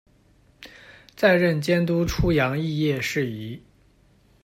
[1.15, 3.61] 再任监督出洋肄业事宜。